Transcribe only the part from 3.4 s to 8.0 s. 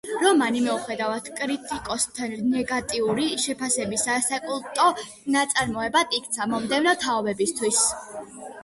შეფასებებისა, საკულტო ნაწარმოებად იქცა მომდევნო თაობებისთვის.